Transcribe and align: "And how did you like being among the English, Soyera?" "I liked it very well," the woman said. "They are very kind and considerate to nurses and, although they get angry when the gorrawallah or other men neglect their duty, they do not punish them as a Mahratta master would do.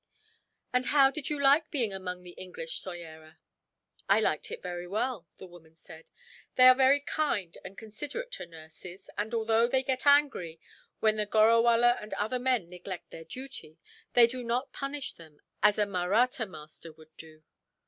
"And 0.73 0.85
how 0.87 1.11
did 1.11 1.29
you 1.29 1.39
like 1.39 1.69
being 1.69 1.93
among 1.93 2.23
the 2.23 2.31
English, 2.31 2.81
Soyera?" 2.81 3.37
"I 4.09 4.19
liked 4.19 4.49
it 4.49 4.63
very 4.63 4.87
well," 4.87 5.27
the 5.37 5.45
woman 5.45 5.77
said. 5.77 6.09
"They 6.55 6.67
are 6.67 6.73
very 6.73 6.99
kind 7.01 7.55
and 7.63 7.77
considerate 7.77 8.31
to 8.31 8.47
nurses 8.47 9.11
and, 9.15 9.31
although 9.31 9.67
they 9.67 9.83
get 9.83 10.07
angry 10.07 10.59
when 11.01 11.17
the 11.17 11.27
gorrawallah 11.27 12.01
or 12.01 12.09
other 12.19 12.39
men 12.39 12.67
neglect 12.67 13.11
their 13.11 13.25
duty, 13.25 13.77
they 14.13 14.25
do 14.25 14.43
not 14.43 14.73
punish 14.73 15.13
them 15.13 15.39
as 15.61 15.77
a 15.77 15.85
Mahratta 15.85 16.47
master 16.49 16.91
would 16.91 17.15
do. 17.15 17.43